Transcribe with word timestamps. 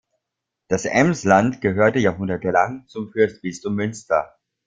Das 0.67 0.85
Emsland 0.85 1.61
gehörte 1.61 1.99
jahrhundertelang 1.99 2.87
zum 2.87 3.11
Fürstbistum 3.11 3.75
Münster. 3.75 4.35